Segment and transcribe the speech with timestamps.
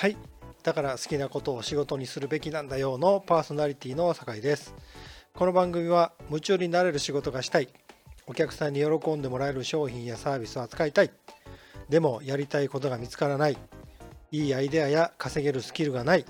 [0.00, 0.16] はい。
[0.62, 4.74] だから好きなことを仕事にするべきなんだよのパーソナリティの酒井です。
[5.34, 7.68] この番組は夢中になれる仕事がしたい。
[8.26, 11.10] お客さんに喜んでもらえる商品やサービスを扱いたい。
[11.90, 13.58] でもやりたいことが見つからない。
[14.32, 16.24] いいアイデアや稼げるスキルがない。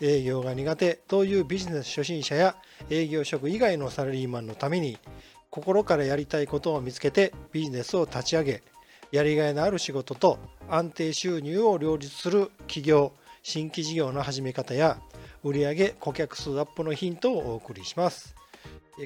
[0.00, 2.54] 営業が苦手というビジネス初心者や
[2.88, 4.96] 営業職以外のサラリーマンのために
[5.50, 8.62] 心からやりたいことを見つけてビジネスを立ち上げ
[9.10, 10.38] やりがいのある仕事と
[10.74, 14.98] 安定収入を両立する企業新規事業の始め方や
[15.44, 18.34] 売上顧客数アップのヒントをお送りします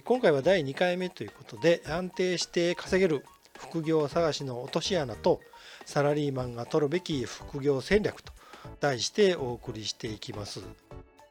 [0.04, 3.24] 今回は第2回目ということで安定して稼げる
[3.58, 5.40] 副業探しの落とし穴と
[5.84, 8.32] サラリーマンが取るべき副業戦略と
[8.78, 10.60] 題してお送りしていきます。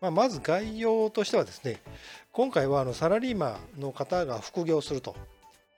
[0.02, 1.82] まあ、まず概要としてはですね
[2.34, 5.16] 今回はあのサラリーマンの方が副業すると、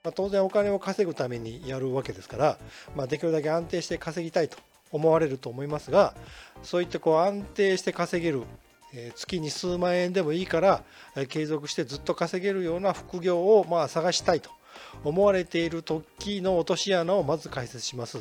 [0.08, 2.58] まあ、当然お金を稼ぐためにやるわけですから、
[2.96, 4.58] まあ、できるだけ安定して稼ぎたいと
[4.90, 6.14] 思われると思いますが
[6.64, 8.44] そういったこう安定して稼げる
[8.94, 10.82] え月に数万円でもいいから
[11.18, 14.50] え継続してずっと稼げるような副業をまあ探したいと
[15.04, 18.18] 思われている時の落とし穴をまず解説します。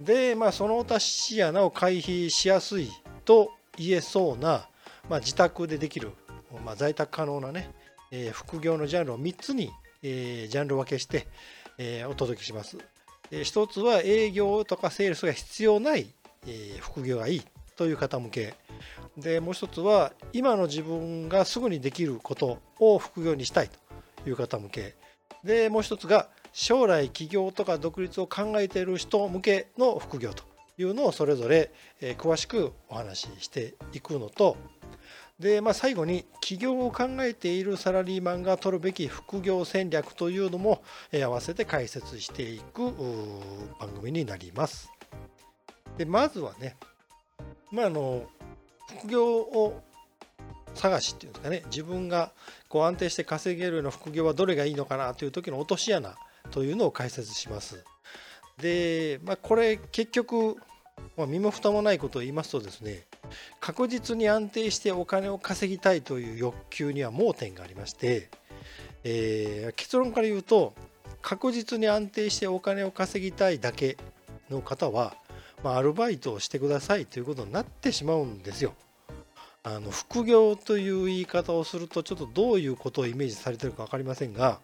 [0.00, 2.90] で、まあ、その落とし穴を回避しやすい
[3.26, 4.66] と言えそうな、
[5.10, 6.12] まあ、自宅でできる、
[6.64, 7.70] まあ、在宅可能なね、
[8.10, 9.70] え、副業のジャンルを3つに、
[10.02, 11.26] えー、ジャンル分けして、
[11.78, 12.78] えー、お届けします。
[13.30, 16.06] 1つは営業とかセールスが必要ない、
[16.46, 17.42] え、副業がいい
[17.76, 18.54] という方向け
[19.16, 23.70] でもう1つは今の自分がすぐにできることを副業にしたい
[24.22, 24.94] という方向け
[25.44, 30.44] でもう1つが将来起業とか独立を考えている人向けの副業と
[30.78, 34.56] いうのをそれぞれ詳しくお話ししていくのと
[35.42, 42.92] で、まあ、最後に起業を考えているサラリーマンが取るべき副業戦略というのも合わせて解説していく
[43.80, 44.88] 番組になります。
[45.98, 46.76] でまずはね、
[47.72, 48.24] まあ、あの
[49.00, 49.82] 副業を
[50.74, 52.30] 探しっていうんですかね自分が
[52.68, 56.14] こう安定して稼げるような副業はどれがいいのかなという時の落とし穴
[56.52, 57.84] というのを解説します。
[58.58, 60.56] で、まあ、これ結局、
[61.16, 63.06] まあ、身も蓋もないことを言いますとですね
[63.60, 68.28] 確実に安定してお金を稼ぎたいという欲求には盲点がありまして、
[69.04, 70.74] えー、結論から言うと
[71.22, 73.96] 確実に安定してお金を稼ぎたいだけ
[74.50, 75.14] の方は、
[75.62, 78.74] まあ、アルバイトをしてくださいということになってしまうんですよ。
[79.64, 84.58] あの副業という言い方をするとちょっとどういうことをイメージされてるか分かりませんが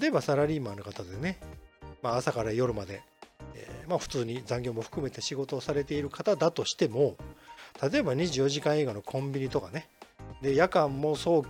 [0.00, 1.38] 例えばサラリーマンの方でね、
[2.00, 3.02] まあ、朝から夜まで、
[3.56, 7.16] えー、まあ、普通に残業も含めて仕事をされている方だとしても
[7.82, 9.88] 例えば24時間映画のコンビニとかね。
[10.42, 11.42] で夜間も倉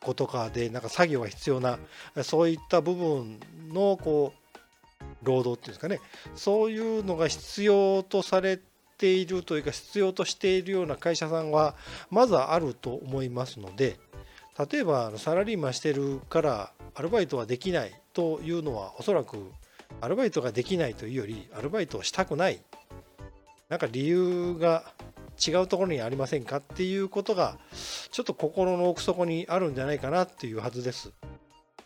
[0.00, 1.78] 庫とかでなんか作業が必要な
[2.22, 3.40] そういった部分
[3.72, 6.00] のこう労働っていうんですかね。
[6.34, 8.60] そういうのが必要とされ
[8.98, 11.74] ているというか必要としているような会社さんは
[12.10, 13.98] まずあると思いますので
[14.70, 19.52] 例えばサラリーマンしてるからアルバイトはできないというのはおそらく
[20.00, 22.60] アルバイトができないというよりアルバイトをしたくない。
[23.68, 24.82] なんか理由が
[25.46, 27.58] 違うところにありませんかっていうことが
[28.10, 31.12] ちょっと心の奥底にあるんじゃないかなっていうはずです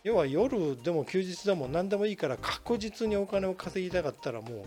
[0.03, 4.65] 要は夜でも休日でも何でもいいから確実にお金を稼ぎたかったらもう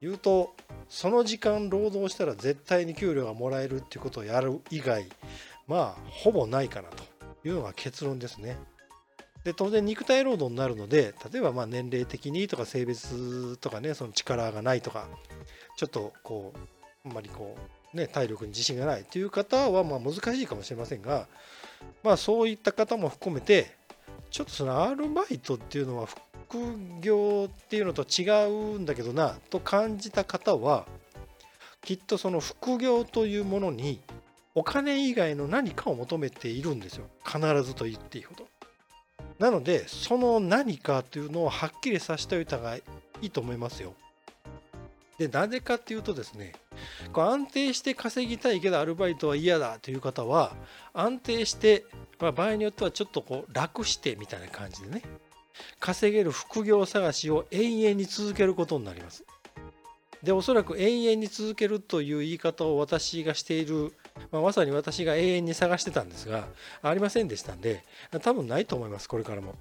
[0.00, 0.54] 言うと
[0.88, 5.06] その時間労働したら絶対に給料がもらえるっていうことをやる以外
[5.66, 7.04] まあほぼないかなと
[7.44, 8.56] いうのが結論ですね。
[9.44, 15.06] で当然肉体労働になるので例えばま年齢的にとか性別とかねその力がないとか
[15.76, 16.52] ちょっとこ
[17.04, 21.26] うあんまりこうね体力に自信がないという方はまあ難しいかもしれませんが
[22.02, 23.74] まあそういった方も含めて
[24.30, 26.58] ちょっとそのアルバイトっていうのは副
[27.00, 30.86] 業っていうのと違うんだけどなと感じた方は
[31.82, 34.00] きっとその副業というものに
[34.54, 37.04] お金以外の何かを求めているんですよ。
[37.24, 38.48] 必ずと言っていいほど。
[39.38, 42.82] なのでその何かというのをはっきりさせておいた方がい
[43.20, 43.94] いと思いますよ。
[45.18, 46.52] でなぜかっていうとですね
[47.12, 50.54] こう安定して稼ぎたいけどアルバイトは嫌だという方は
[50.92, 51.84] 安定して、
[52.20, 55.02] まあ、場合によってはちょっとこう楽してみたいな感じでね
[55.80, 59.24] 稼げる副業探しを永遠に続けることになります
[60.22, 63.92] でおそらく永遠に続けるという言い方を私がしている
[64.32, 66.48] まあ、まさに私が永遠に探してたんですが
[66.82, 67.84] ありませんでしたんで
[68.22, 69.54] 多分ないと思いますこれからも。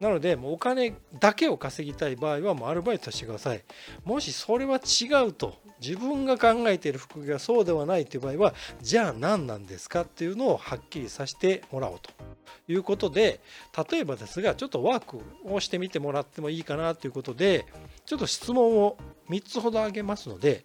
[0.00, 3.62] なのでもうお金だけを稼ぎたい場合はもうアルバイトしてください。
[4.04, 12.10] もしそれは違うと自分が考えている副業がそうではないという場合はじゃあ何なんですかっていうのをはっきりさせてもらおうと
[12.68, 13.40] いうことで
[13.90, 17.66] 例えばですがちょっとワークをしてみてもらってもいいかなということで
[18.06, 18.96] ちょっと質問を
[19.30, 20.64] 3つほど挙げますので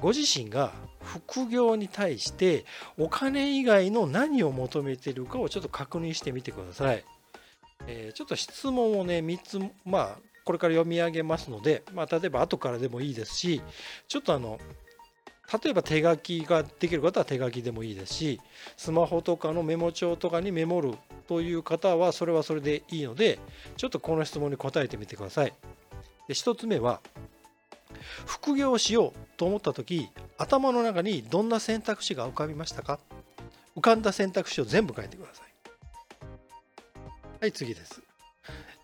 [0.00, 2.64] ご自身が副業に対して
[2.98, 7.04] お金以外の何を求めているかをちょっと確認してみてください。
[7.86, 13.62] えー、ちょっと質問をね3つまあこれから読み上げますので、まあ、例えば後からでもいいですし
[14.08, 14.58] ちょっとあの
[15.62, 18.40] 例えば手書きができる方は手書きでもいいですし
[18.76, 20.94] スマホとかのメモ帳とかにメモる
[21.28, 23.38] という方はそれはそれでいいので
[23.76, 25.52] ちょっとこの質問に答えてみてください。
[26.28, 27.00] で1つ目は
[28.26, 30.08] 副業をしようと思った時
[30.38, 32.98] 頭の中にどんな選択肢が浮かびましたか？
[33.76, 35.51] 浮かんだ選択肢を全部書いてください
[37.42, 38.00] はい次です。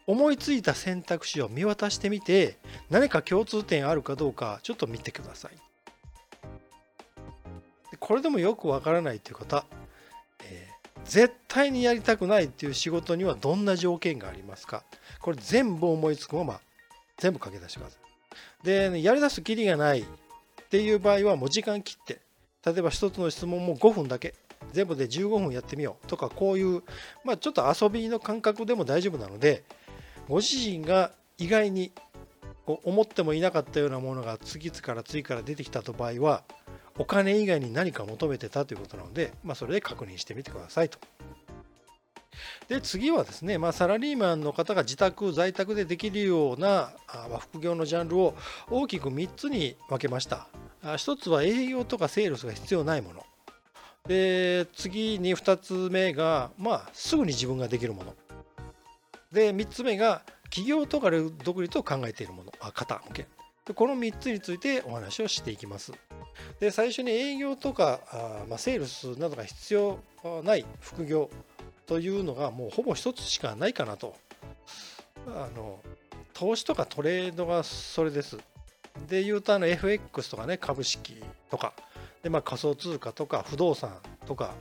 [0.09, 2.59] 思いついた選択肢を見渡してみて
[2.91, 5.53] 何か共通点あるかどうかちょっと見てください。
[8.01, 9.65] これでもよくわからないという方、
[10.43, 14.83] えー、絶対にやりたくないっていう仕事にはどんな条件がありますか？
[15.21, 16.61] これ全部思いつくまま
[17.19, 17.97] 全部書き出してくださ
[18.65, 20.05] いで、やりだすきりがないっ
[20.69, 22.19] ていう場合はもう時間切って
[22.67, 24.35] 例えば1つの質問も5分だけ
[24.73, 26.83] 全部で15分やってみようとかこういう、
[27.25, 29.65] まあ、ちょっと遊びの感覚でも大丈夫なので
[30.29, 31.93] ご自身が意外に
[32.67, 36.43] 思ってもいなかったようなものが次から次から出てきたと場合は
[36.99, 40.99] お金以外に何か求めてたということなので、まあ、それで確認してみてくださいと。
[42.69, 46.91] で次はですね、まあ、サラリーマンの方が自宅在宅でできるような
[47.41, 48.35] 副業のジャンルを
[48.71, 50.49] 大きく3つに分けました
[50.83, 53.25] 1つは営業とかセールスが必要ないもの
[54.07, 58.15] で次に2つ目が、まあ、すぐに自分ができるもの。
[59.33, 61.11] で3つ目が企業とか
[61.45, 62.53] 独立を考えているもの。
[62.61, 63.27] あ方向け。
[63.67, 65.93] でこの3つについてお話をしていきます。
[66.61, 69.99] で最初に営業とかあ、まあ、セールスなどが必要
[70.43, 71.31] ない副業
[71.87, 74.17] というのがもうほぼ一つしかないかなと。
[75.27, 75.81] あの
[76.33, 78.39] 投資とかトレードがそれです。
[79.09, 81.75] で言うとあの FX とかね株式とか。
[82.23, 83.93] で、まあ、仮想通貨とか不動産
[84.27, 84.55] とか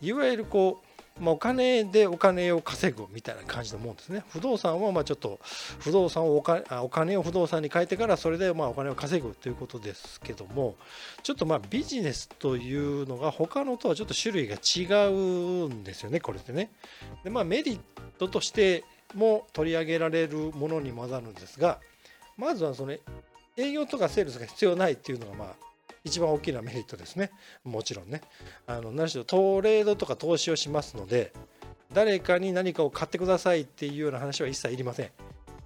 [0.00, 0.86] いわゆるこう
[1.20, 4.22] まあ、お金でお金を稼ぐみたいな感じのもんですね。
[4.28, 5.40] 不動産はまあちょっと
[5.78, 10.74] 不動産をお金お金を不動産に変えてからそれでまあお金を稼ぐということですけども
[11.22, 16.70] ちょっとまあビジネスというのが他のとはちょっと種類が違うんですよねこれでね。
[17.24, 17.80] でまあメリッ
[18.18, 18.84] トとして
[19.14, 21.80] も取り上げられるものに混ざるんですが
[22.36, 22.94] まずはその
[23.56, 25.65] 営業とかセールスが必要ないっていうのがまあ
[26.06, 27.32] 一番大きなメリットですね。
[27.64, 28.20] もちろんね。
[28.68, 31.32] あの何しろトレードとか投資をしますので
[31.92, 35.10] 誰かに何かを買ってくださいっていうような話は一切いりません、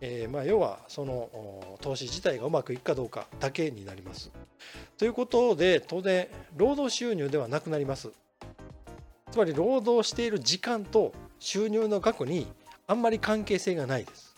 [0.01, 4.33] えー、まあ、要はその投資自体がうまくいくかどうかだけになります。
[4.97, 6.27] ということで当然
[6.57, 8.11] 労働収入ではなくなります。
[9.31, 12.47] つまり労働している時間と収入の額に
[12.87, 14.35] あんまり関係性がないです。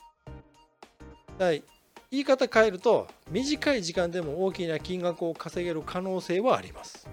[2.12, 7.08] 言い方変えると短い時間でも大きな金額を稼げる可能性はあります。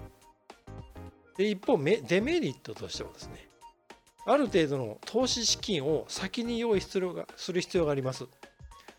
[1.38, 3.48] で一方デメリットとしてはですね
[4.26, 8.26] ある程度の投資資金を先に用意するする必要があります。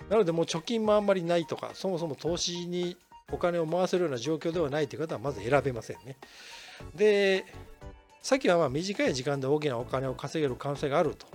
[0.09, 2.97] なのでもう貯金もあんまりないとかそもそも投資に
[3.31, 6.18] お金を回せるような状況ではないという方はまず選べませんね。
[6.95, 7.45] で
[8.24, 11.27] さっきはまあ短い時間で大きなお金を稼げる可能性があると。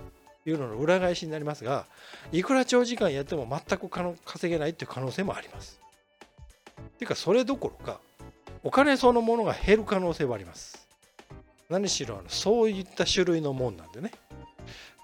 [0.49, 1.85] いうのの裏返しになりますが
[2.31, 5.79] いくら長時間やっても全く稼げないっていう可能性もあります。
[6.79, 7.99] っていうかそれどころか
[8.63, 10.87] お金そのものが減る可能性はあります。
[11.69, 14.11] 何しろあのそういった種類のもんなんでね。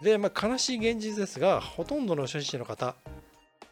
[0.01, 2.95] で、まあ、悲しい現実ですがほとんどの初心者の方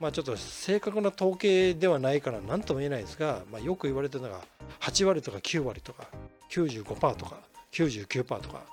[0.02, 4.40] まあ、ちょっと正確な統計ではないから何とも言えないですが、まあ、よく言われてるのが
[4.80, 6.08] 8割とか9割とか
[6.50, 7.38] 95%とか
[7.72, 8.64] 99%とか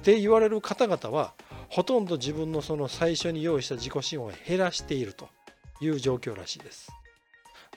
[0.00, 1.32] って言われる方々は
[1.68, 5.28] ほとんど自分のその最初に用意した自己資本を減らしていると
[5.80, 6.92] いう状況らしいです。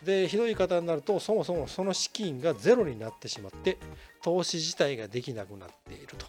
[0.04, 3.78] でひどい方になるとそもそもその資金がゼロになってしまって
[4.24, 6.26] 投資自体ができなくなっていると、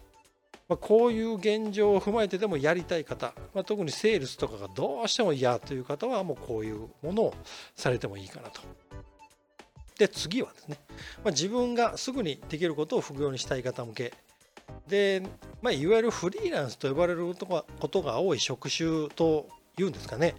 [0.68, 7.34] まあ、こういう現状を踏まえてでもやりたい方、まあ、特にセールスとかがどうしても嫌という方はもうこういうものを
[7.76, 8.60] されてもいいかなと。
[9.98, 10.78] で次はですね、
[11.22, 14.14] まあ、自分がすぐにできることを副業にしたい方向け
[14.90, 15.22] で、
[15.62, 20.34] まあ、いわゆるフリーランスと呼ばれることが多い職種というんですかね。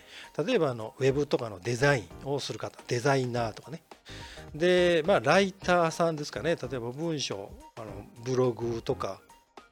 [0.45, 3.81] 例えばあのウェブとかのデザインをする方デザイナーとかね。
[4.53, 6.57] でまあライターさんですかね。
[6.57, 7.87] 例えば文章あの
[8.23, 9.21] ブログとか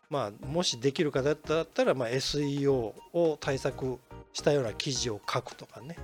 [0.10, 4.00] まあもしできる方だったら、まあ、SEO を対策
[4.34, 5.98] したような記事を書くとかね。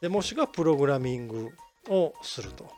[0.00, 1.50] でもしくはプログラミング
[1.88, 2.68] をすると、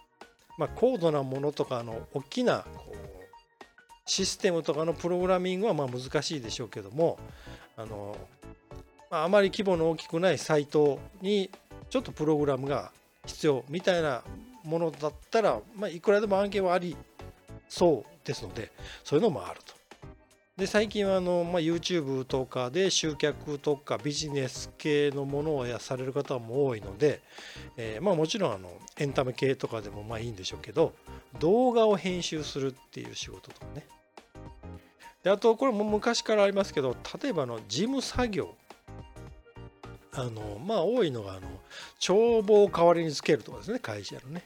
[0.59, 3.16] まあ、高度なものとかの大きなこう
[4.07, 7.19] システムとかのプログラミングはまあ難しいでしょうけども
[7.77, 8.17] あの、
[9.11, 11.51] まあ、あまり規模の大きくないサイトに
[11.91, 12.93] ちょっとプログラムが
[13.27, 14.23] 必要みたいな
[14.65, 16.97] ものだったら、まあ、いくらでも案件はあり
[17.69, 18.71] そうですので
[19.05, 19.75] そういうのもあると。
[20.57, 27.21] で最近はあの、まあ、YouTube とかで集客とかビジネス系のものをやされる方も多いので、
[27.77, 30.95] えー、まあ、もちろんあのエンタメ系とかでもまあいいんでしょうけど
[31.41, 33.87] 動画を編集するっていう仕事とかね
[35.27, 38.55] であとこれも昔からありますけど例えばの事務作業
[40.13, 41.41] あのまあ多いのがあの
[41.99, 44.45] 帳簿を代わりにつけるとかですね会社のね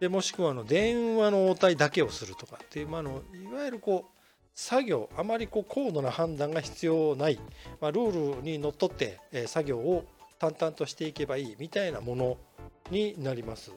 [0.00, 4.18] でもしくはあの電話の応対だけをするとかっていう、まあ、のいわゆるこう
[4.52, 7.38] 作業あまりこう高度な判断が必要ない、
[7.80, 10.04] まあ、ルールにのっとって、え作業を
[10.40, 12.36] 淡々としていけばいいみたいなもの
[12.90, 13.70] になります。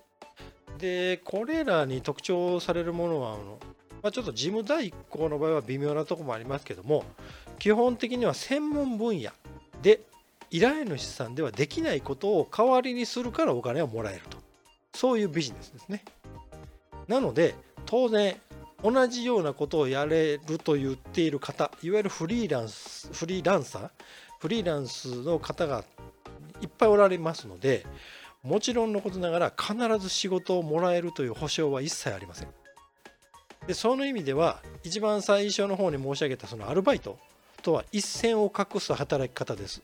[0.79, 3.59] でこれらに特徴されるものはあの、
[4.03, 7.05] まあ、ちょっと事務代行の場合は微妙なとこもありますけども
[7.57, 9.31] 基本的には専門分野
[9.81, 10.01] で
[10.51, 14.37] 依頼主さんではできないことを代わりにするからお金をもらえると。
[14.93, 16.03] そういうビジネスですね。
[17.07, 17.55] なので
[17.87, 18.35] 当然
[18.83, 23.89] 同じようなことをやれると言っている方いわゆるフリーランスフリーランサー
[24.39, 25.83] フリーランスの方が
[26.61, 27.85] いっぱいおられますので
[28.43, 32.62] もちろんのことながら必ず仕事をもらえるという保証は一切ありません。
[33.67, 37.17] でその意味では一番最初の方に申し上げたそのアルバイト
[37.61, 39.81] とは一線を画す働き方です。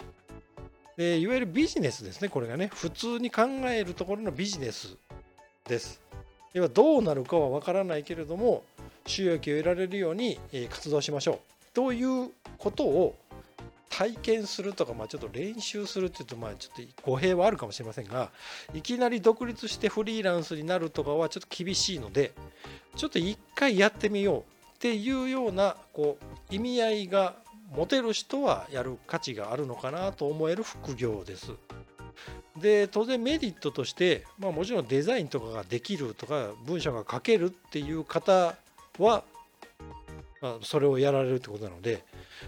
[0.97, 2.69] でいわゆるビジネスですねこれがね。
[2.73, 4.97] 普通に考えるところのビジネス
[5.65, 6.01] です。
[6.53, 8.63] ではどうなるかは分からないけれども
[9.05, 11.39] 収益を得られるように活動しましょう。
[11.73, 13.15] ということを
[13.89, 18.29] 体験するとか、まあ、ちょっと練習するっていうと、まあ、ちょっと語弊はあるかもしれませんが
[18.73, 22.31] いきなり独立してフリーランスになるとかはちょっと厳しいので
[22.99, 26.17] ちょっと一回やってみようっていうようなこ
[26.51, 27.35] う意味合いが
[27.73, 31.53] 持てる人はやる価値があるのかなと思える副業です。
[32.57, 38.57] で当然メリットとして、まあ、もちろんデザインとかができるとか文章が書けるっていう方
[38.97, 39.23] は、
[40.41, 42.03] まあ、それをやられるってことなので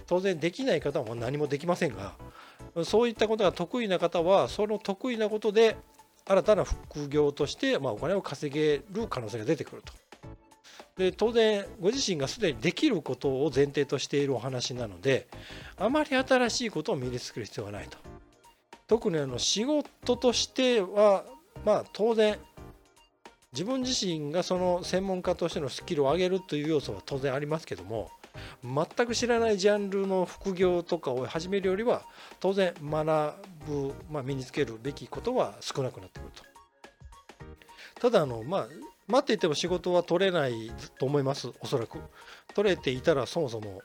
[0.06, 2.12] 当然できない方は何もできませんが
[2.84, 5.78] そういったことが得意な方はその得意なことで
[6.26, 10.01] 新たな副業として、まあ、お金を稼げる可能性が出てくると。
[11.02, 15.28] で当然ご自身がすでにできることを前提としているお話なので
[15.78, 17.98] あまり新しいことを身につける必要がないと。
[18.88, 21.24] 特にあの仕事としては
[21.66, 22.38] まあ当然
[23.54, 28.12] 自分自身がその専門家としてのスキルを上げるという要素は当然ありますけども
[28.64, 32.04] 全く知らないジャンルの副業とかを始めるよりは
[32.40, 33.34] 当然学
[33.66, 36.44] ぶ、まあ、身につけるべきことは少なくなってくると。
[38.02, 38.68] ただあのまあ
[39.08, 42.00] 待っていても仕事は取れないと思いますおそらく。
[42.54, 43.82] 取れていたらそもそも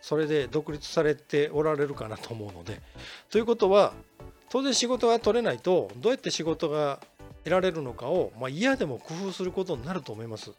[0.00, 2.80] それで独立されておられるかなと思うので。
[3.30, 3.92] ということは
[4.48, 7.00] 当然仕事が取れないとどうやって仕事が
[7.44, 10.52] 得られるのかを、まあ、嫌でも工夫することになると思います。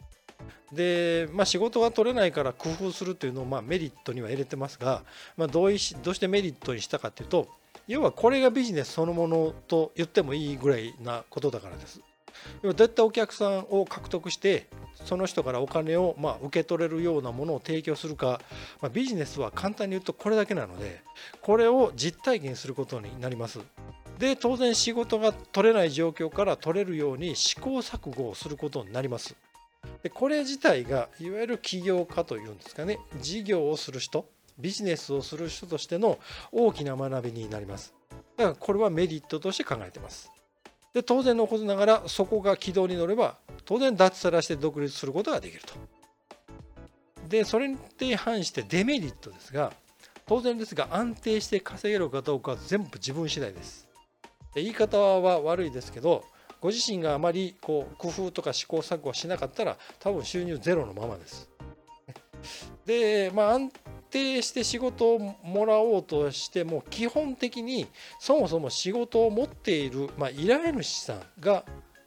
[0.71, 5.03] で、まあ、仕事が取れないから工夫するというのをまあメリットには入れてますが、
[5.35, 7.47] まあ、どうしどうしてメリットにしたかというと
[7.87, 12.01] 要はこれがビジネスそのものと言ってもいいぐらいなことだからです。
[12.61, 14.67] 要はどうやってお客さんを獲得して
[15.05, 18.41] その人からお金をま受け取れるようなものを提供するか、
[18.81, 21.01] まあ、ビジネスは簡単に言うとこれだけなので
[21.41, 23.59] これを実体験することになります。
[24.17, 29.35] で当然仕事が取れない状況から取れるように試行錯誤をすることになります。
[30.03, 34.25] でこれ自体がいわゆる起業家というんですかね事業をする人
[34.57, 36.19] ビジネスをする人としての
[36.51, 37.93] 大きな学びになります。
[38.35, 40.31] だからこれはメリットとして考えてます。
[40.93, 45.73] で当然のことながらそこが軌道に乗れば当然脱サラして独立することができると。
[47.27, 49.71] でそれに反してデメリットですが
[50.25, 53.87] 当然ですが安定して稼げるかどうかは全部自分次第です。
[54.55, 56.23] 言い方は悪いですけど
[56.59, 61.49] ご自身があまりこう工夫とか試行錯誤しなかったら多分収入ゼロのままです。
[62.85, 63.71] でまあ安
[64.09, 67.87] 定して仕事をもらおうとしても基本的に
[68.19, 71.63] そもそも仕事を持っている、まあ、依頼主さんが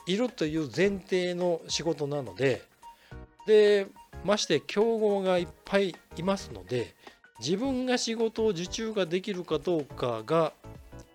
[0.06, 2.62] いるという前提の仕事なので
[3.46, 3.86] で
[4.24, 6.94] まして競合がいっぱいいますので
[7.40, 10.52] 自分が仕事を受注ができるかどうかが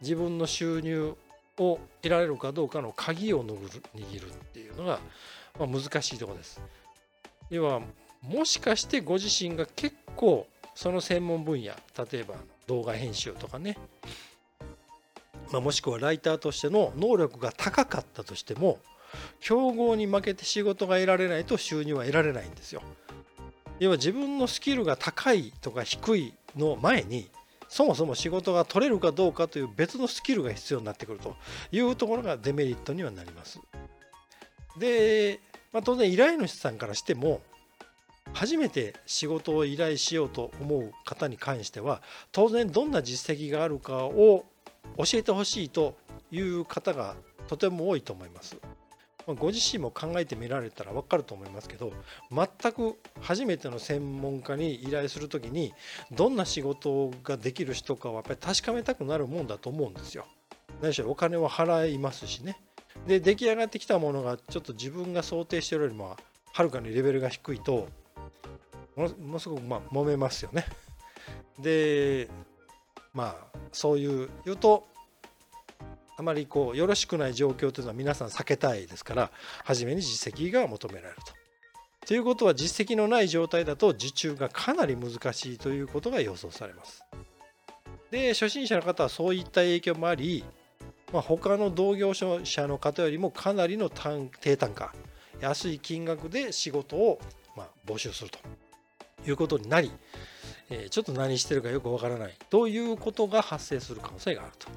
[0.01, 1.15] 自分の収入
[1.57, 4.99] を得られるかどうかの鍵を握る握るっていうのが、
[5.59, 6.61] まあ、難しいところです。
[7.49, 7.81] 要は
[8.21, 11.71] もしかしてご自身が結構その専門分野
[12.11, 12.35] 例えば
[12.67, 13.79] 動画編集とかね、
[15.51, 18.77] まあ、もしくはライターとしての能力が高かったとしても
[19.39, 22.83] 競合に負けて仕事が得られないと収入は得られないんですよ。
[23.79, 27.31] 要は自分のスキルが高いとか低いの前に
[27.67, 31.35] そもそも仕事が取れるかどうかという別のスキルが必要になってくると
[31.71, 33.59] いうところがデメリットにはなります。
[34.77, 35.39] で、
[35.73, 37.41] まあ、当然依頼主さんからしても
[38.37, 44.45] 初めて仕事を依頼しようと思う方に関しては当然どんな実績があるかを
[44.95, 45.97] 教えてほしいと
[46.29, 47.15] いう方が
[47.47, 48.55] とても多いと思います。
[49.25, 51.91] ご自身も考えてみられたら分かると思いますけど
[52.31, 55.73] 全く初めての専門家に依頼する時に
[56.11, 60.27] どんな仕事ができる人かはやっぱり確かめたくなるもんだと思うんですよ。
[60.79, 62.59] 何しろお金を払いますしね。
[63.07, 66.15] で出来上がってきたものがちょっと自分が想定してるよりも
[66.53, 67.87] はるかにレベルが低いと
[68.97, 70.65] ものすごくまあ揉めますよね。
[71.59, 72.27] で
[73.13, 74.87] まあそういう言うと
[76.17, 79.31] あまりこうよろしくない状況というのは皆さん避けたいですから
[79.63, 81.37] 初めに実績が求められると。
[82.07, 87.03] ということは実績のない状態だと受注がかなり難しいということが予想されます。
[88.11, 90.45] で初心者の方はそういった影響もあり、
[91.11, 93.89] まあ、他の同業者の方よりもかなりの
[94.39, 94.93] 低単価
[95.41, 97.19] 安い金額で仕事を
[97.55, 98.39] ま募集すると
[99.29, 99.91] いうことになり、
[100.69, 104.67] えちょっと何してるかよくわからないということが発生する可能性があると。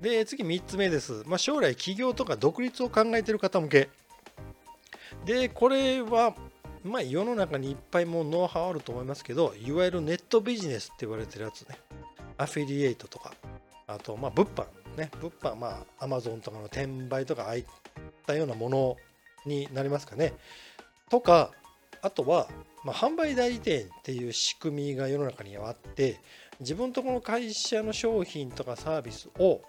[0.00, 3.88] で次3つ目です、まあ、将来起業とか独立を考えている方向け。
[5.24, 6.34] でこれは
[6.82, 11.78] まあ世の中にいっぱいもうノウハウあると思いますけどいわゆるネットビジネスって言われてるやつね。
[12.38, 13.32] アフィリエイトとか。
[13.86, 14.66] あとまあ物販
[14.96, 15.10] ね。
[15.20, 17.64] 物販まあアマゾンとかの転売とかああいっ
[18.26, 18.96] たようなもの
[19.46, 20.34] になりますかね。
[21.12, 21.50] とか
[22.00, 22.48] あとは、
[22.84, 26.18] まあ、販売代理店っていう仕組みが世の中にはあって
[26.58, 29.60] 自分とこの会社の商品とかサービスを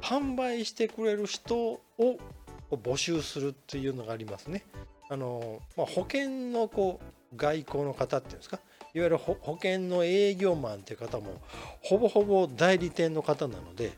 [0.00, 1.82] 販売してくれる人を
[2.70, 4.64] 募集するっていうのがありますね。
[5.10, 8.58] あのまあ、保険のこう外交の方っていうんですか？
[8.94, 11.42] いわゆる保険の営業マンっていう方も
[11.82, 13.92] ほぼほぼ代理店の方なので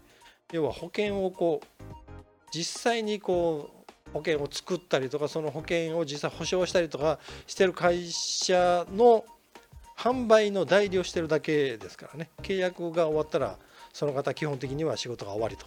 [0.53, 1.85] 要は保険をこう
[2.53, 3.78] 実際にこう
[4.19, 9.25] 保険を作ったりとかその保険を実際保証したりとかしてる会社の
[9.97, 12.31] 販売の代理をしてるだけですからね。
[12.43, 13.59] 契約が終わったら
[13.93, 15.67] その方基本的には仕事が終わりと。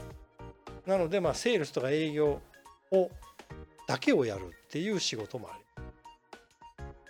[0.85, 2.41] なのでまあセールスとか営業
[2.91, 3.09] を
[3.87, 5.61] だけをやるっていう仕事もあり。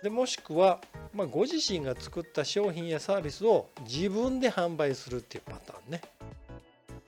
[0.02, 0.80] でもしくは、
[1.14, 6.00] まあ、ご自身が作った商品やサービスを自分で販売するっていうパターンね。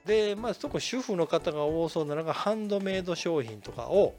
[0.06, 4.14] でまあそこ主婦の方が多そうなのがハンドメイド商品とかを、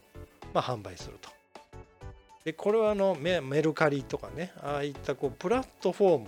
[0.56, 1.30] まあ、販売すると。
[2.46, 6.28] でこれはあのメルカリとかねああいったこうプラットフォーム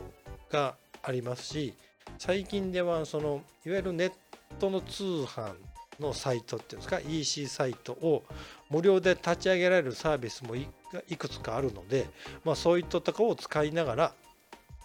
[0.51, 1.75] がありますし
[2.17, 4.11] 最近ではそのいわゆるネッ
[4.59, 5.53] トの通販
[5.99, 8.23] のサイトっていうんですか EC サイトを
[8.71, 10.67] 無料で立ち上げられるサービスもい
[11.17, 12.07] くつかあるので、
[12.43, 14.13] まあ、そういったとこを使いながら、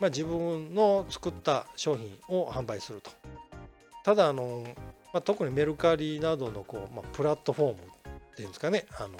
[0.00, 3.10] まあ、自分の作った商品を販売すると。
[4.04, 4.64] ただあの、
[5.12, 7.91] まあ、特にメルカリなどのこう、まあ、プラットフォーム
[8.34, 9.10] ていうんですかねあの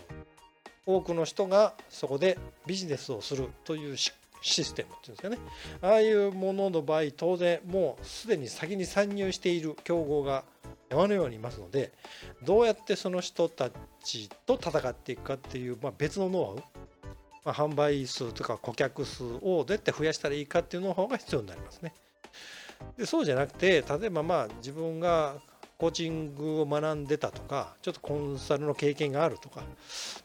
[0.87, 5.39] 多くの人がそこでビジネスをするというシステムっていうんですかね
[5.81, 10.45] ああいうものの場合当然もうすでに先に参入している競合が
[10.91, 11.93] 山のようにいますので
[12.43, 13.71] どうやってその人た
[14.05, 16.57] ちと戦っていくかっていう、まあ、別のノウハウ、
[17.45, 21.95] まあ、販売数とか顧客数をどうやって増やしたらいいかっていうノウハウが必要になりますね。
[22.99, 25.37] でそうじゃなくて例えばまあ自分が
[25.83, 29.63] コーチングを学んでたとかちょっとコンサルの経験があるとか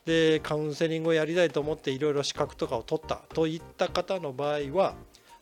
[0.06, 4.94] でカウンセリングをやりたいと思っていろいろ資格とかを取ったといった方の場合は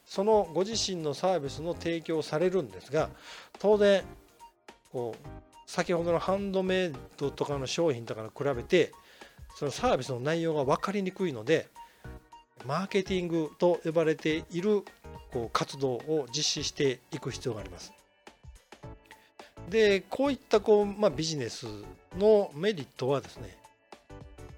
[0.06, 3.10] そのご自身のサービスの提供をされるんですが
[3.60, 4.06] 当然
[4.94, 5.28] こう
[5.70, 8.94] 先ほどのハンドメイドとかの商品とかと比べて
[9.58, 11.68] そのサービスの内容が分かりにくいので
[12.66, 14.86] マーケティングと呼ばれている
[15.34, 17.95] こう活動を実施していく必要があります。
[19.70, 21.68] でこういったこう、まあ、ビジネス
[22.18, 23.58] のメリットはですね、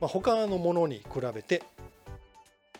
[0.01, 1.63] まあ、他のものに比べて、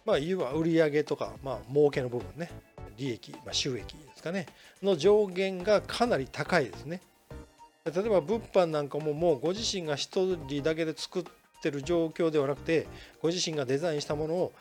[0.06, 2.52] まあ、いわ売上とか、まあ儲けの部分ね
[2.98, 4.48] 利益、まあ、収益ですかね
[4.82, 7.02] の上限がかなり高いですね。
[7.86, 11.24] 例えば物販なんかももうご自身が1人だけで作っ
[11.62, 12.86] てる状況ではなくて
[13.22, 14.54] ご自身がデザインしたものを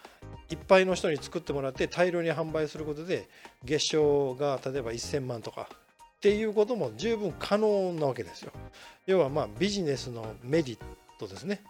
[0.48, 3.28] いっぱいの人に作ってもらって大量に販売することで
[3.64, 5.68] 月賞が例えば1000万とか
[6.16, 8.52] っていうことも十分可能なわけですよ。
[9.06, 10.78] 要はまあビジネスのメリッ
[11.18, 11.62] トですね。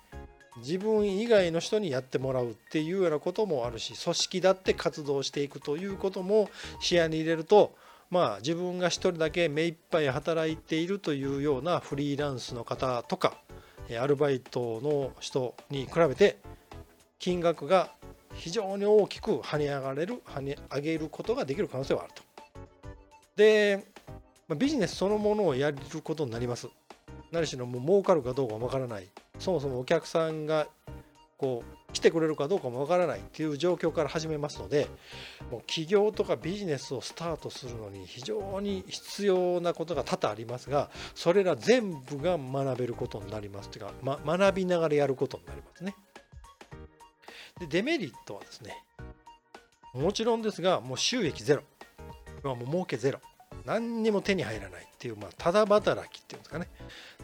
[0.59, 6.49] 自分以外の人にやってもらうっていうようなこともあるし組織だって活動していくということも
[6.81, 7.75] 視野に入れると
[8.11, 13.35] まあ自分が一人だけ目いっぱい働いているというようなフリーランスの方とか
[14.01, 16.39] アルバイトの人に比べて
[17.19, 17.91] 金額が
[18.35, 22.23] 非常に大きく跳ね上がれる跳ね上げることができる可能性はあると。
[23.37, 23.85] で
[24.49, 26.69] まビジネスそのものをやることになります。
[27.33, 30.69] 何しろもう儲かるかどうかわからないそもそもお客さんが
[31.39, 34.89] こう来てくれるかどうかもわからないっていう状況から始めますので
[35.51, 45.95] もう起業とかビジネスをスタートするのに非常に必要なことが多々ありますがそれら全部が学べることになりますというか、ま、学びながらやることになりますね。
[47.61, 48.77] でデメリットはですね
[49.95, 51.63] もちろんですがもう収益ゼロ、
[52.43, 53.21] まあ、もう儲けゼロ
[53.67, 56.69] 何にも手に入らないっていう、まあ、ただ働きっていうんですかね。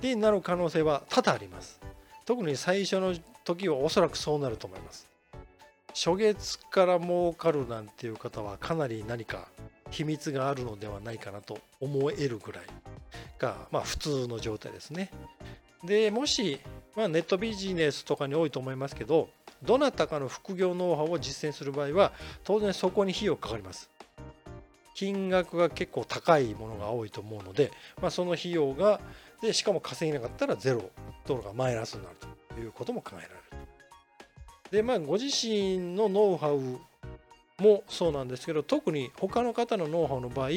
[0.00, 1.80] でなる可能性は多々あります。
[2.24, 5.08] 特に最初の時はおそらくそうなると思います。
[5.94, 9.48] 初月から儲かるなんていう方はかなり何か
[9.90, 12.64] 秘密があるのではないかなと思えるぐらい
[13.38, 15.10] が、まあ、普通の状態ですね。
[15.84, 16.60] でもし、
[16.96, 19.28] まあ、ネットビジネスとかに多いと思いますけど
[19.62, 22.12] どなたかの副業ノウハウを実践する場合は
[22.44, 23.90] 当然そこに費用かかります。
[25.02, 29.00] 金額が結構高いものが多いと思うので、まあ、その費用が
[29.40, 30.90] でしかも稼げなかったらゼロ
[31.26, 32.16] ドルがマイナスになる
[32.54, 33.34] ということも考えられる。
[34.70, 36.78] でまあご自身のノウハウ
[37.60, 40.50] もそうなんですけど特に他の方のノウハウの場合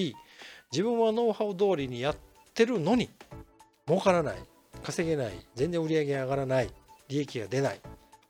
[0.71, 2.15] 自分はノウハウ通りにやっ
[2.53, 3.09] てるのに
[3.87, 4.37] 儲からない
[4.83, 6.69] 稼げない全然売り上げ上がらない
[7.07, 7.81] 利益が出ない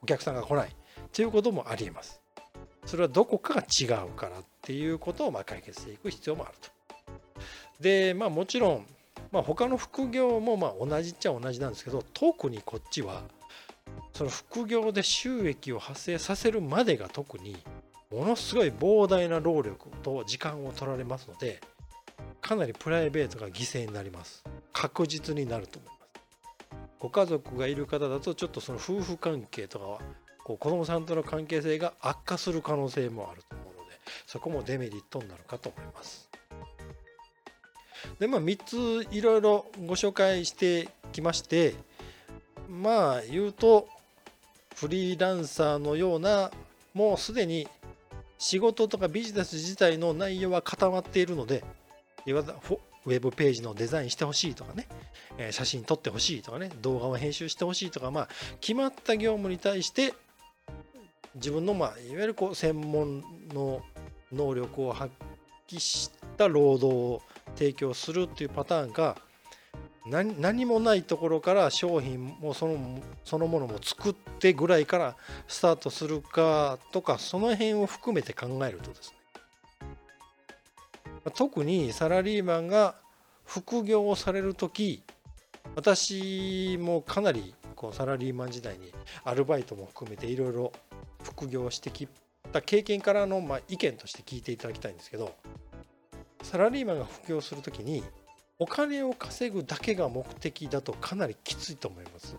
[0.01, 0.73] お客さんが来ない
[1.12, 2.25] ということもありえます。
[2.86, 6.69] それはどこかが違うからっていうことをま解決していく必要もあると。
[7.80, 8.86] でまあもちろん、
[9.32, 13.24] まあ、他の副業もまあ同じっちゃ同じなんですけど特にこっちは
[14.13, 17.58] その副業で収益を発生させるまでが特に
[18.12, 21.60] ものすごい膨大な労力と時間を取られますので
[22.41, 24.43] かなりプライベートが犠牲になります。
[24.71, 25.95] 確実になると思います。
[27.00, 30.00] ご家族がいる方だとちょっとその夫婦関係とかは
[30.45, 36.29] こう子供さんとの関係性が悪化する可能性もあると思うのでそこもデメリットになるかと思います。
[38.19, 41.73] でまあ3ついろいろご紹介してきまして
[42.69, 43.88] まあ言うと
[44.75, 46.51] フリーランサーのような
[46.93, 47.67] もうすでに
[48.38, 51.63] 仕事とかビジネス自体の内容は固まっているので
[52.27, 54.88] いわゆウェブページのデザインしてほしいとかね、
[55.38, 58.27] え写真撮ってほしいとかね、動画を編集してほしいとか、まあ、
[58.62, 60.13] 決まった業務に対して
[61.36, 63.82] 自分の、まあ、いわゆるこう専門の
[64.32, 65.12] 能力を発
[65.67, 67.21] 揮した労働を
[67.56, 69.17] 提供するっていうパターンが
[70.06, 75.15] 何何もないところから商品もそのそのものも作ってぐらいから
[75.48, 79.15] スタートするかとかその辺を含めて考えるとですね。
[81.34, 82.95] 特にサラリーマンが
[83.45, 85.02] 副業をされる時
[85.76, 88.93] 私もかなりこうサラリーマン時代に
[89.24, 90.71] アルバイトも含めていろいろ
[91.36, 92.08] 副業してき
[92.52, 95.36] た経験からのま意見として聞いていただきたいんですけど
[96.41, 98.04] サラリーマンが副業する時に
[98.58, 102.38] お金を稼ぐだけが目的だとかなりきついと思います。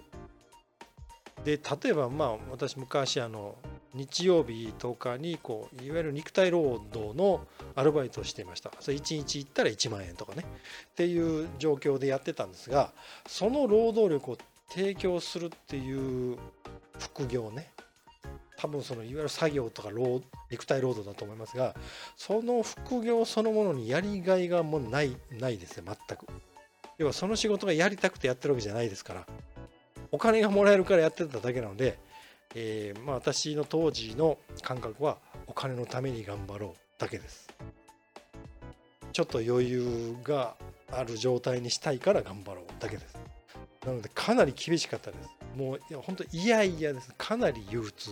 [1.44, 3.56] で例えばまあ私昔あの
[3.94, 12.92] 日曜日10日にこういわゆる肉体労働のアルバイトをしていましたそれ1日行ったら1万円とかねっていう状況でやってたんですが
[13.28, 16.37] その労働力を提供するっていう
[16.98, 17.70] 副業ね
[18.66, 19.90] 多分そのいわゆる作業とか
[20.50, 21.76] 肉体労働だと思いますが
[22.16, 26.26] その副業そのものにやりがいがもうないないですね全く。
[26.98, 29.26] 要はその仕事がやりたくてやってるわけじゃないですから。
[30.11, 31.98] お金がもらえるからやってただけなので
[32.55, 37.48] えー、まあ、私の当時の感覚はお金のために頑張ろうだけです。
[39.12, 40.57] ちょっと余裕が
[40.90, 43.16] ある状態にしたいから頑張ろうだけです。
[43.85, 45.29] なのでかなり厳しかったです。
[45.57, 47.12] もういや本当いやいやです。
[47.18, 48.11] かなり憂鬱。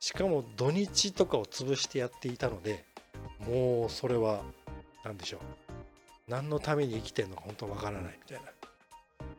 [0.00, 2.84] しかも土日とかを潰してやっていたので
[3.46, 4.42] もうそれは
[5.04, 5.40] 何でしょう
[6.28, 8.50] 何のために生きてるのか本当わからないみたいな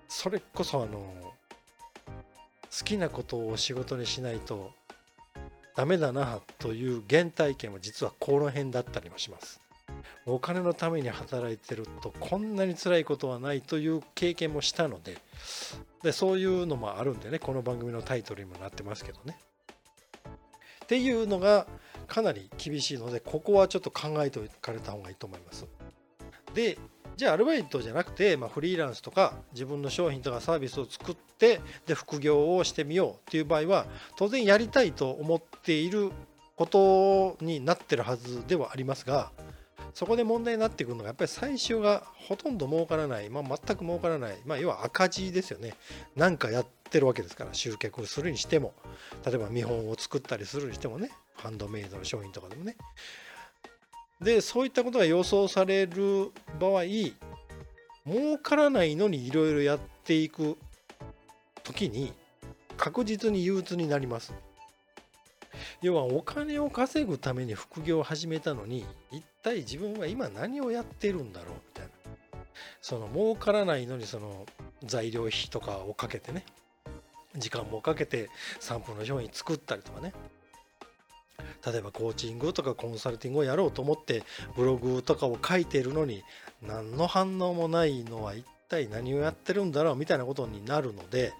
[0.07, 0.99] それこそあの
[2.71, 4.71] 好きなことを仕事にしないと
[5.75, 9.61] ダメだなという原体験は実はこの辺だったりもします。
[10.25, 15.17] お金のために働いてるとこんなに辛いことはないという経験もしたので
[16.03, 19.37] でそういうのもあるんでねこの番組のタイトルにもなってますけどね。
[20.89, 21.67] っていうのが
[22.07, 25.67] かなり厳しいのでここはちょっと考えておかれた方がいいと思います。
[26.55, 26.79] で
[27.15, 36.11] じゃあアルバイトじゃなくて、まあ、フリーランスとか自分の商品とかサービスを作ってで副業をしてみようっていう場合は当然やりたいと思っている
[36.55, 39.31] ことになってるはずではありますが
[39.93, 45.73] そこで問題になってくるのがやっぱり最初がほとんど儲からない、まあ、全く儲からない、まあ、要は赤字ですよね。
[46.15, 48.73] 何かやってるわけですから集客するにしても。
[49.25, 51.11] 例えば見本を作ったりするにしてもね。
[51.35, 52.75] ハンドメイドの商品とかでもね。
[54.21, 60.57] でそういったことが予想される場合儲からないのにいろいろやっていく
[61.63, 62.13] 時に
[62.75, 64.33] 確実に憂鬱になります。
[65.81, 71.91] 要はお金を稼ぐために副業を始めたのに一体自分は今何をやってるんだろうみたいな。
[72.81, 74.45] その儲からないのにその
[74.83, 76.45] 材料費とかをかけてね。
[77.35, 80.13] 時間もかけて散歩の商品作ったりとかね。
[81.65, 84.23] 例えばコーチングとかコンサルティングをやろうと思って
[84.55, 86.23] ブログとかを書いてるのに
[86.61, 91.33] 何の反応もないのは一体何をやってるんだろうみたいなことになるので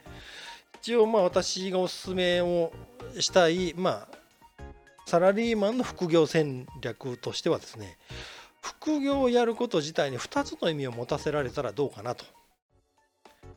[0.81, 2.73] 一応まあ私がおすすめを
[3.19, 4.18] したいまあ
[5.09, 7.97] サラリーマンの副業戦略としてはですね
[8.61, 12.25] 副業をやること自体に2つの意味を持たせられたらどうかなと。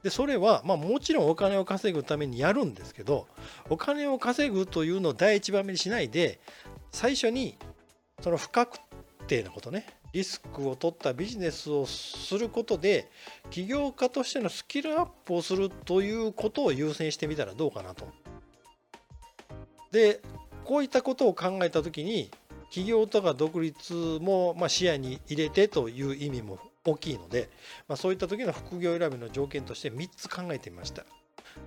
[0.02, 3.26] でそれは、まあ、もちろんお金を稼ぐためにやるんですけど
[3.68, 6.40] お金を稼ぐというのを第一番目にしないで
[6.90, 7.58] 最初に
[8.22, 8.78] その不確
[9.26, 9.84] 定なことね
[10.14, 13.10] リスクを取ったビジネスをすることで
[13.50, 18.06] 起業家としてのスキルアップをするということを優先してみたらどうかなと。
[19.90, 20.22] で
[20.64, 22.30] こういったことを考えた時に
[22.70, 27.50] 起業とか独立もま視野に入れてという意味も大きいので、
[27.88, 31.04] まあ、そういった時の副業選びの条件として3つ考えてみました。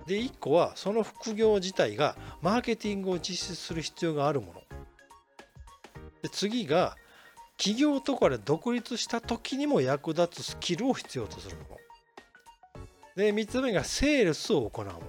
[0.06, 4.62] で1個はその副業自体がマーケティングを実施する必要があるもの。
[6.22, 6.96] で次が
[7.56, 11.76] 起業とかで独立した時にも役立つスキルを必要とするもの。
[13.16, 15.00] で3つ目がセールスを行うもの。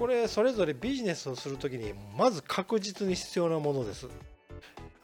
[0.00, 4.08] これそれぞれビジネスをする時にまず確実に必要なものです。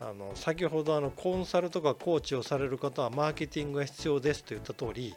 [0.01, 5.15] あの先ほどあのコンサルとかコーチをされる方はマーケティングが必要ですと言った通り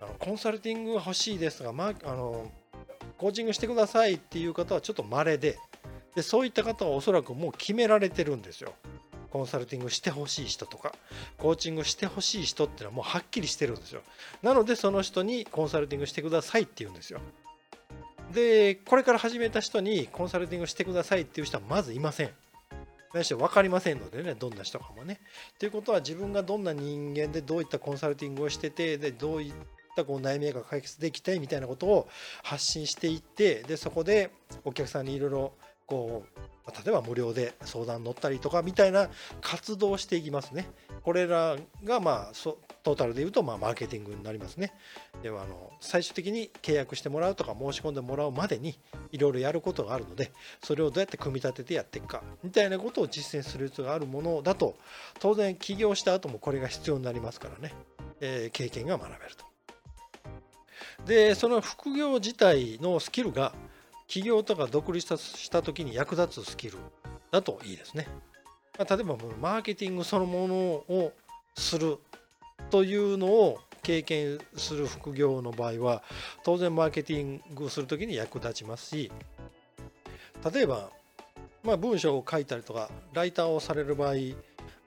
[0.00, 2.50] あのコンサルティングが欲しいですとか、まあの
[3.16, 5.58] コーチングしてくださいっていう方はちょっと稀で
[6.14, 8.72] でそういった方はおそらくもう決められてるんですよ。
[9.30, 10.92] コンサルティングしてほしい人とか
[11.36, 14.02] コーチングしてほしい人っていうのはもうはっきりしてるんですよ。
[14.42, 17.20] なのでその人にコンサルティングしてくださいって言うんですよ。
[18.32, 22.30] でこれから始めた人にコンサルティングしてくださいっていう人はまずいません。
[23.14, 25.20] ないし分かりませんのでねどんな人かもね。
[25.58, 29.52] ということは自分がどんな人間でどういったコンサルティングをしててでどういっ
[29.96, 32.08] たこう悩みが解決できたいみたいなことを
[32.42, 34.30] 発信していってでそこで
[34.64, 35.52] お客さんにいろいろ
[35.86, 36.40] こう
[36.84, 39.08] 例えば無料で相談乗ったりとかみたいな
[39.40, 40.68] 活動をしていきますね。
[41.02, 42.34] これらがまあ
[42.88, 44.72] トータルで言うとまあマーケティングになりますね。
[45.22, 48.78] ではあの最終的に契約してもらうとか申し込んでもらうまでに
[49.12, 54.78] いろいろやることがあるのでそれをどうやって組み立ててやっていくかみたいなことを実践する必要があるものだと
[55.20, 57.74] 当然起業した後もこれが必要になりますからね、
[58.20, 59.44] えー、経験が学べると。
[61.04, 63.52] でその副業自体のスキルが
[64.06, 66.78] 起業とか独立した時に役立つスキル
[67.30, 68.08] だといいですね。
[68.78, 71.12] まあ、例えばマーケティングそのものを
[71.54, 71.98] する
[72.70, 76.02] というのを経験する副業の場合は
[76.44, 79.10] 当然マーケティングする時に役立ちますし
[80.52, 80.90] 例えば、
[81.62, 84.14] まあ、文章を書いたりとかライターをされる場合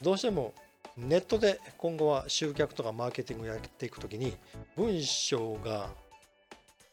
[0.02, 0.54] どうしても
[0.98, 4.36] ネットで今後は集客とかマーケティングをやっていく時に
[4.76, 5.89] 文章が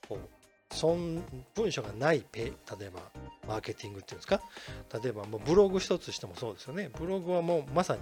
[0.09, 0.29] こう
[0.75, 1.23] そん
[1.55, 2.53] 文章がないペ例
[2.87, 3.01] えば
[3.47, 4.41] マーケティングっていうんですか？
[5.03, 6.91] 例えばもうブログ一つしてもそうですよね。
[6.99, 8.01] ブログはもうまさに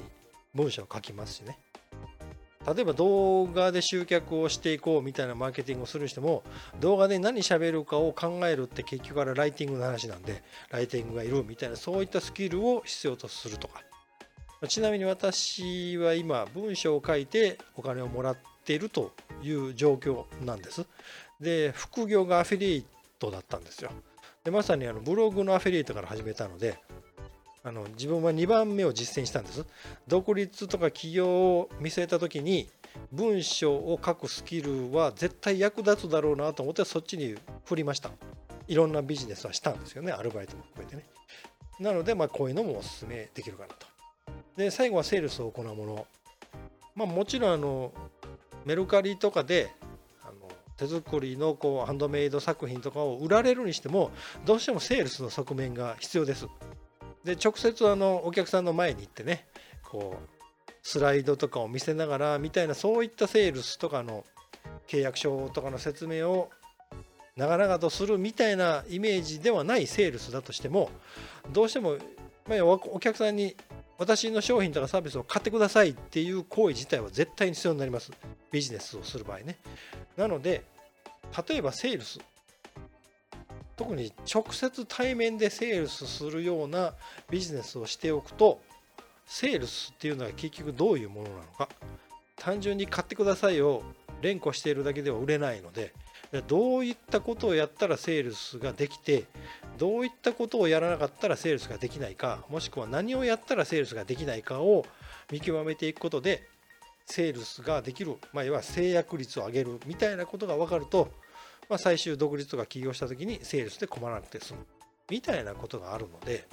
[0.54, 1.58] 文章を書きますしね。
[2.74, 6.42] 例えば動画で集客をしていこうみたいなマーケティングをするにしても
[6.80, 13.82] 動画で何喋るかを考えるって結局からライティングの話なんでライティングがいるみたいなそういったスキルを必要とするとか。
[14.68, 20.86] ちなみに私は今文章を書いてお金をもらっているという状況なんです。
[21.40, 22.86] で副業がアフィリエイ
[23.18, 23.90] トだったんですよ。
[24.44, 26.78] でまさにあのブログのアフィリエイトから始めたので
[27.66, 29.66] あの自分は2番目を実践したんです。
[30.06, 32.70] 独立とか起業を見据えた時に
[33.10, 38.12] 文章を書くスキルは絶対役立つだろうなと思ってそっちに振りました。
[38.68, 40.12] いろんなビジネスはしたんですよね。
[40.12, 41.06] アルバイトも含めてね。
[41.80, 43.86] なのでまあこういうのもおすすめできるかなと。
[44.56, 46.06] で最後はセールスを行うもの。
[46.94, 47.92] まあもちろんあの
[48.64, 49.72] メルカリとかで
[50.22, 54.12] あの手作りのこうハンドメイド作品とかを売られるにしても
[54.44, 56.46] どうしてもセールスの側面が必要です。
[57.26, 59.46] で直接あのお客さんの前に行ってね
[59.82, 64.24] こうスライドとかを見せながらみたいなそういったセールスとかの
[64.86, 66.50] 契約書とかの説明を
[67.36, 70.90] 長々とするみたいなイメージではないセールスだとしても
[71.52, 71.96] どうしても、
[72.48, 73.56] まあ、お客さんに
[73.98, 78.12] 私の商品とかサービスを買ってくださいっていう行為自体は絶対に必要になります。
[78.52, 79.56] ビジネスをする場合ね。
[80.16, 80.64] なので
[81.48, 82.20] 例えばセールス。
[83.76, 86.94] 特に直接対面でセールスするような
[87.30, 88.60] ビジネスをしておくと
[89.26, 91.68] セールスっていうのは結局どういうものなのか。
[92.36, 93.82] 単純に買ってくださいを
[94.20, 95.92] 連呼しているだけでは売れないので
[96.46, 99.24] どういったことをやったらセールスができて
[99.78, 104.84] どういったことをやらなかったらセールスができないかもしくは何をやったらセールスができないかを
[105.30, 106.46] 見極めていくことで
[107.06, 111.08] セールスができる、まあ、要は制約率を上げるみたいなことが分かると、
[111.68, 114.66] まあ、最終独立とか起業した時にセールスで困らなくて済む。
[115.10, 116.46] みたいなことがあるので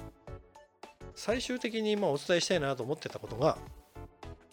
[1.14, 3.58] 最終的にまお伝えしたいなと思ってたことが、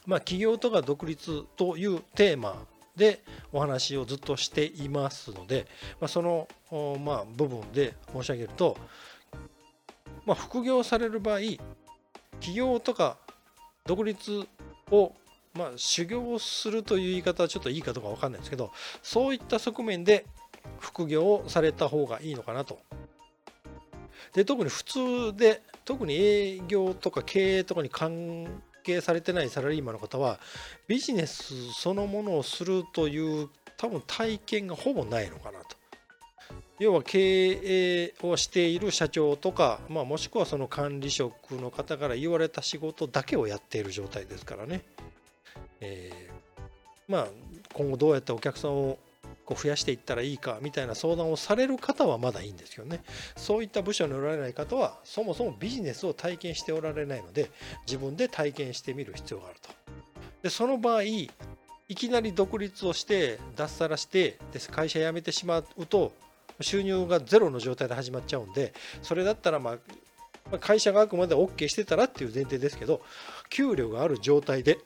[0.06, 5.66] まあ、起業とか独立というテーマでお話をずっとしていますので、
[6.00, 6.48] まあ、その、
[7.00, 8.78] まあ、部分で申し上げると、
[10.26, 11.40] まあ、副業される場合
[12.40, 13.18] 起業とか
[13.86, 14.48] 独立
[14.92, 15.14] を
[15.54, 18.72] まあ、修行するという言い方はちょっといいかどうか分かんないんですけど
[19.04, 20.26] そういった側面で
[20.80, 22.80] 副業をされた方がいいのかなと。
[24.34, 30.40] で特に普通で特に営業とか経営とかに関係されてないサラリーマンの方は
[30.88, 35.82] ビジネスそのものをするという多分体験がほぼないのかなと。
[36.80, 44.82] 要は経営をしている社長とか、まあ、もしくはその管理職の方から言われた仕事だけをやっている状態ですからね。
[45.80, 47.28] えー、まあ
[47.74, 48.98] 今後どうやってお客さんを
[49.46, 53.04] こう増やしていったらいいかみたいな相談をされる方はまだいいんですよね。
[53.36, 57.50] そういった部署におられない方はそもそもビジネスを体験しておられないので
[57.86, 59.70] 自分で体験してみる必要があると。
[60.44, 61.30] でその場合い
[61.90, 66.14] きなり独立をして脱サラしてで会社辞めてしまうと
[66.62, 69.72] 収入がゼロの状態で始まっちゃうんでそれだったらま
[70.52, 73.02] あ会社があくまで OK してたらっていう前提ですけど
[73.50, 74.80] 給料がある状態で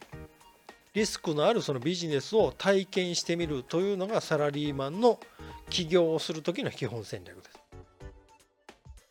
[0.95, 5.19] リスクのあるそのビジネスを体験してみるというのがサラリーマンの
[5.69, 7.60] 起業をする時の基本戦略です。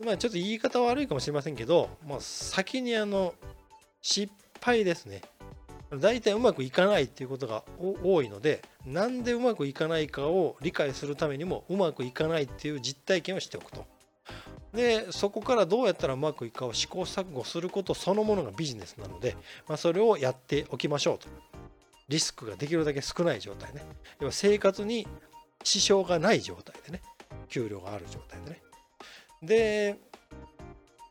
[0.05, 3.35] まあちょっと言い方悪いかもしれませんけど、まあ、先にあの
[4.01, 5.21] 失敗ですね。
[5.91, 7.63] 大体うまくいかないっていうことが
[8.03, 13.85] 多いのでなんでうまくいかないかを理解するためにもうまくいかないっていう実体験をしておくと。
[14.73, 19.37] でそこからどうやったらうまくいくかを試行錯誤することそのものがビジネスなので、
[19.69, 21.29] まあ、それをやっておきましょうと
[22.09, 23.85] リスクができるだけ少ない状態ね。
[24.21, 25.07] 要は生活に
[25.63, 27.03] 支障がない状態でね。
[27.49, 28.61] 給料がある状態でね。
[29.43, 29.99] で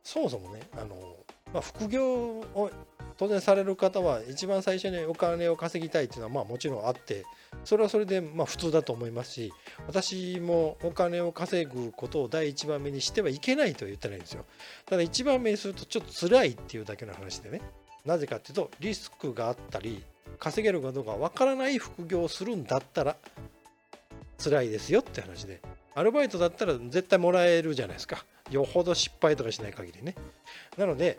[0.04, 1.16] そもそもねあの、
[1.54, 2.72] まあ、副業を
[3.18, 7.26] 当然される方は一番最初にお金を稼ぎたいっていうのはまあもちろんあって
[7.64, 9.54] それはそれでまあ普通だと思いますし
[9.88, 14.46] 私もお金を稼ぐことを第一番目にしてはいけないとは言ってないんですよ。
[14.86, 17.62] ただ一番目にするとちょっと辛いっていうだけの話でね。
[18.04, 20.04] なぜかっていうとリスクがあったり
[20.44, 23.16] 稼げるかどうかわからない副業をするんだったら
[24.38, 25.62] 辛いですよって話で
[25.96, 28.26] アルバイトだったら絶対もらえるじゃないですか。
[28.52, 30.16] よほど失敗とかしない限りね。
[30.78, 31.18] なので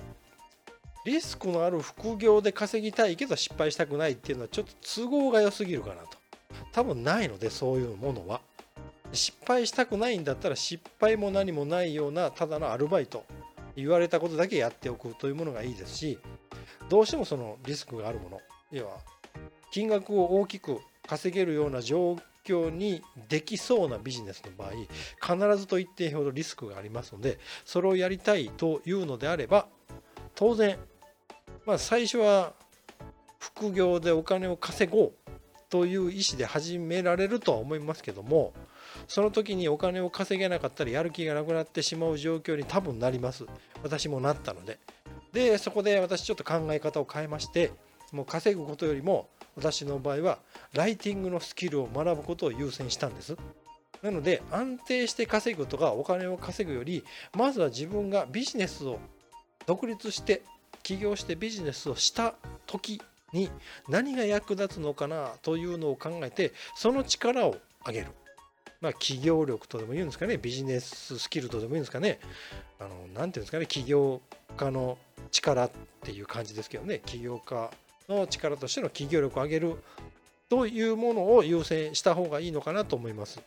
[1.07, 6.19] リスクのある副業で稼ぎたいけど失敗したくないっていうのはちょっと都合が良すぎるかなと。
[6.73, 8.43] 多分ないのでそういうものは。
[9.13, 13.25] 失敗したくないんだったら失敗も何もないようなただのアルバイト。
[13.77, 16.19] 言われたことだけやっておくというものがいいですし
[16.89, 18.41] どうしてもそのリスクがあるもの。
[18.71, 18.99] 要は
[19.75, 24.71] 金額を大きく稼げるような状況にできそうなビジネスの場合
[25.21, 29.67] 必ずと一定ほどリスクがありますのでそれをやりたいというのであれば
[30.37, 30.79] 当然
[31.67, 32.53] まあ最初は
[33.41, 35.13] 副業でお金を稼ごう
[35.71, 38.53] という意思で始められるとは思いますけども
[39.09, 43.45] その時にお金を稼げなかったりやる気がなくなってしまう状況に多分なります。
[43.83, 44.79] 私もなったので。
[45.33, 47.73] でそこで私ちょっと考え方を変えまして
[48.13, 50.39] もう稼ぐことよりも私の場合は
[50.73, 53.37] ライティングのスキルを学ぶことを優先したんです。
[54.03, 58.99] なので安定して稼ぐとかお金を稼ぐよりまずは自分がビジネスを
[59.67, 60.43] 独立して
[60.83, 62.35] 起業してビジネスをした
[62.67, 63.01] 時
[63.33, 63.51] に
[63.89, 68.09] 何が役立つのかなというのを考えてその力を上げる。
[68.81, 70.37] まあ、企業力とでも言うんですかね。
[70.37, 72.21] ビジネススキルとでも言うんですかね。
[72.79, 73.67] あのなて言うんですかね。
[73.67, 74.21] 起業
[74.59, 74.99] 家の
[75.31, 75.71] 力っ
[76.03, 77.01] ていう感じですけどね。
[77.07, 77.71] 起業家
[78.09, 79.77] の力としての企業力を上げる
[80.49, 83.41] というものを優先した方がいいのかなと思います。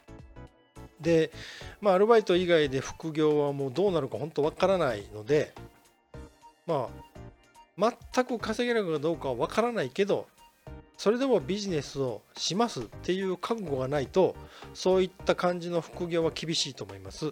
[0.99, 1.31] で、
[1.79, 5.53] まあ、アルバイト以外で副業はもうどうなるか本当わからないので、
[6.65, 6.89] ま
[7.79, 10.27] あ、全く稼げるかどうかはわからないけど、
[10.97, 14.35] それでもビジネスをしますっていう覚悟がないと、
[14.73, 17.31] そういった感じの副業は厳しいと思います。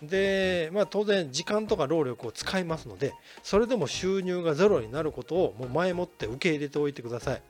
[0.00, 3.12] で、まあ、当然時間とか労力を使いますので
[3.42, 7.42] それでも収入がゼロになることをもう前もって受け入れておいてください。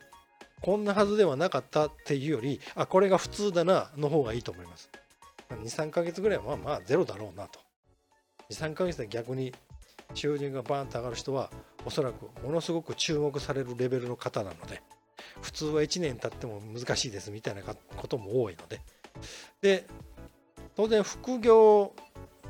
[0.61, 4.89] こんなはずではなかったっていうよりあこれが普通だなの方がいいと思います。
[5.49, 7.59] 23ヶ月ぐらいはまあゼロだろうなと。
[8.49, 9.53] 23ヶ月で逆に
[10.13, 11.49] 収入がバーンと上がる人は
[11.85, 14.81] おそらくものすごく注目されるレベルの方なので
[15.41, 18.79] 普通は1年経っても難しいですみたいなことも多いので。
[19.61, 19.85] で
[20.75, 21.93] 当然副業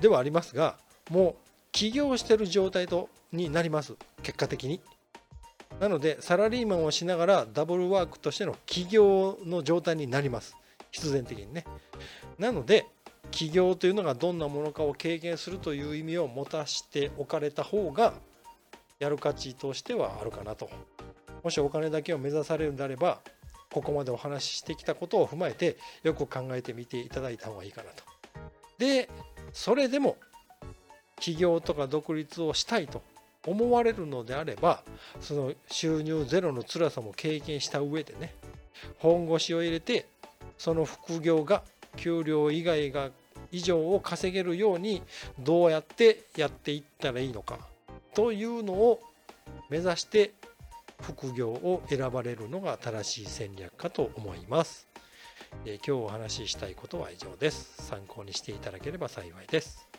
[0.04, 0.76] ではありますが
[1.10, 1.36] もう
[1.72, 3.96] 起業してる状態とになります。
[4.22, 4.82] 結果的に。
[5.80, 10.58] なのでサラリーマンをしながらダブルワークとしての起業の状態になります。
[10.92, 11.64] 必然的にね。
[12.38, 12.86] なので
[13.32, 18.14] 起業というのがどんなものかを経験するという意味を持たしておかれた方が
[19.00, 20.70] やる価値としてはあるかなと。
[21.44, 23.22] もしお金だけを目指されるんであれば
[23.72, 28.04] ここまでお話ししてきたことを踏まえてよく考えてみていただいた方がいいかなと。
[28.78, 29.10] で
[29.54, 30.18] それでも
[31.20, 33.02] 起業とか独立をしたいと
[33.46, 34.84] 思われるのであれば
[35.22, 38.34] その収入ゼロの辛さも経験した上でね
[38.98, 40.06] 本腰を入れて
[40.58, 41.62] その副業が
[41.98, 43.10] 給料以外が
[43.52, 45.04] 以上を稼げるように
[45.40, 47.60] どうやってやっていったらいいのか
[48.16, 49.00] というのを
[49.70, 50.34] 目指して
[51.02, 54.93] 副業を選ばれるのが正しい戦略かと思います。
[55.66, 57.74] 今日お話ししたいことは以上です。
[57.84, 59.93] 参考にしていただければ幸いです。